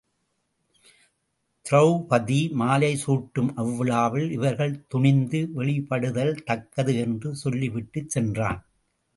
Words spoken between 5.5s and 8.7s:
வெளிப்படுதல் தக்கது என்று சொல்லிவிட்டுச் சென்றான்.